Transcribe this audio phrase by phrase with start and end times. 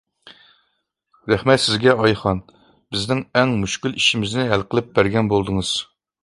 [1.33, 2.41] رەھمەت سىزگە، ئايخان،
[2.95, 5.77] بىزنىڭ ئەڭ مۈشكۈل ئىشىمىزنى ھەل قىلىپ بەرگەن بولدىڭىز.